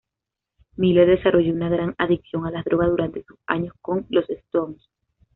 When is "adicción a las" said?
1.99-2.65